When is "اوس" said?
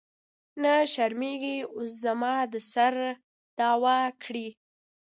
1.75-1.91